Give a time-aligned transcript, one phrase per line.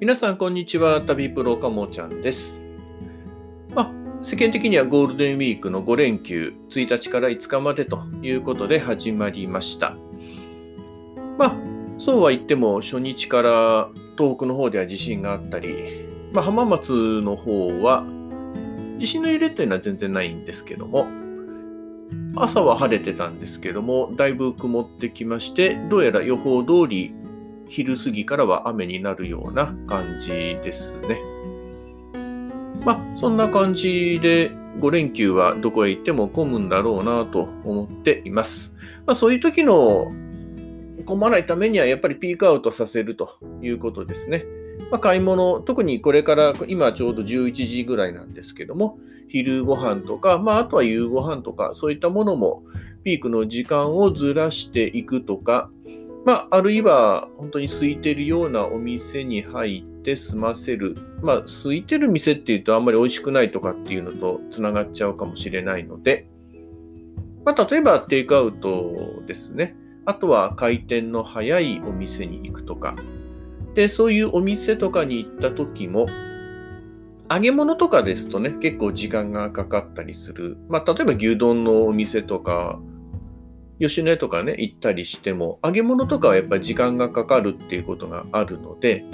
[0.00, 1.02] 皆さん、こんにちは。
[1.02, 2.62] 旅プロかもちゃんです。
[3.74, 3.92] まあ、
[4.22, 9.94] 世間的にはゴールデンウィークの5連休、1日から5日までということで始まりました。
[11.36, 11.54] まあ、
[11.98, 18.06] そうは言っても、初日から東北の方では地震があったり、まあ、浜松の方は、
[18.96, 21.08] 地震の揺れっていうのは全然ないんですけども、
[22.36, 27.12] 朝は晴れてたんですけども、だいぶ曇ってきまして、どうやら予報通り
[27.70, 31.22] 昼過ぎからは雨になるような感じですね。
[32.84, 38.72] まあ、そんな感じで5連休はどこへ行っても混むんだろうなと思っています。
[39.06, 40.10] まあ、そういう時の
[41.06, 44.44] 混まないためにはやっぱりピークアウトさせるということですね。
[44.90, 48.98] まあ、買い物、特にこれから今ちょうど11時ぐらいなんですけども、
[49.28, 52.64] 昼ご飯とか、まあ、あとは夕ご飯とか、そういったものも
[53.04, 55.70] ピークの時間をずらしていくとか、
[56.24, 60.96] まあ、あるいは本当に空いてるようなお店に入って済ませる。
[61.22, 66.28] まあ、空いてる店っていうとあんまり美味しくないとかっていうのとつながっちゃうかもしれないので、
[67.44, 69.76] まあ、例えばテイクアウトですね。
[70.04, 72.96] あとは回転の早いお店に行くとか。
[73.74, 76.06] で、そういうお店とかに行った時も、
[77.30, 80.58] 揚げ物とかですとね、結構時間がかかったりする。
[80.68, 82.80] まあ、例えば牛丼のお店とか、
[83.80, 89.04] 吉野家とかね、行ったりしても、揚げ物とかはやっぱり時間がかかるっていうことがあるので、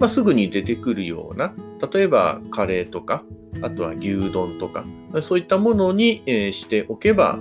[0.00, 1.54] まあ、すぐに出てくるような、
[1.92, 3.22] 例えばカレーとか、
[3.62, 4.84] あとは牛丼とか、
[5.20, 7.38] そういったものに、えーしておけば、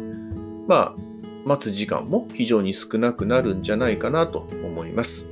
[0.67, 0.95] まあ、
[1.45, 5.25] 待つ時間も非常に少なくなるんじゃないかなと思います。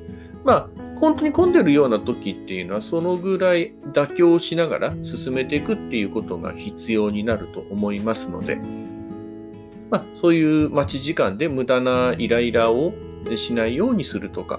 [0.43, 8.59] まあ、本当に混んでるような時っていうのは、そのぐらい妥協しながら進めていくっていうことが必要になると思いますので、
[9.92, 12.94] まあ、そういう待ち時間で無駄なイライラを
[13.36, 14.58] しないようにするとか、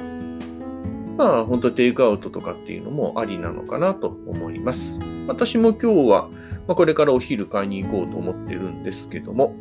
[1.16, 5.01] まあ、本当テイクアウトとかっていうのもありなのかなと思います。
[5.27, 6.29] 私も今日は、
[6.68, 9.56] まあ、これからお昼買いに行こうと思ってるんですけども、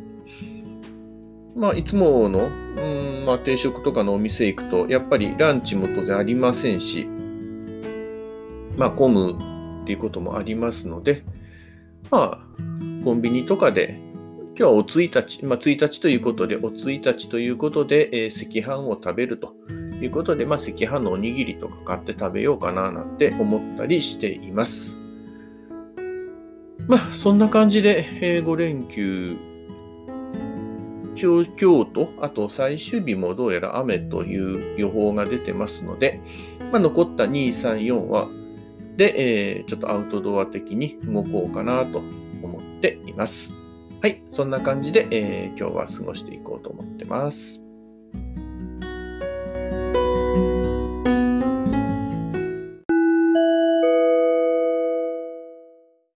[1.56, 7.06] まあ、いつもの、うんまあ、定食とかのお店行くと、やっぱりランチも当然ありませんし、
[8.76, 11.24] まあ、混むっていうこともありますので、
[12.10, 14.11] まあ、コンビニとかで、
[14.62, 19.56] 今日はお1日、まあ、1日ということで、お1日ということで、えー赤飯を食べると
[20.00, 24.96] いうことで、まあ、赤飯のおにぎりとか買って食べようかななんて思ったりしています。
[26.86, 29.36] まあ、そんな感じで、え5連休、
[31.20, 36.20] 今日今日と、あと最終日もどうやら雨という予報が出てますので、
[36.70, 38.28] まあ、残った2、3、4は、
[38.96, 43.61] で、えーちょっとアウトドア的に動こうかなと思っています。
[44.02, 47.62] はい、そんな感じで、えー今日は過ごしていこうと思ってます。